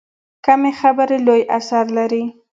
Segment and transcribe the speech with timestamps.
[0.45, 2.23] کمې خبرې، لوی اثر لري.